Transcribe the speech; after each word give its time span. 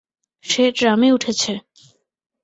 সে 0.45 0.63
ট্রামে 0.71 1.09
উঠেছে! 1.11 1.53